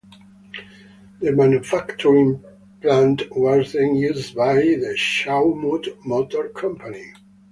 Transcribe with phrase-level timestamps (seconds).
[1.19, 2.43] The manufacturing
[2.81, 7.13] plant was then used by the Shawmut Motor Company.